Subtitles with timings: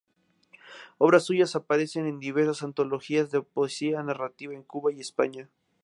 [0.97, 5.47] Obras suyas aparecen en diversas antologías de poesía y narrativa en Cuba y España.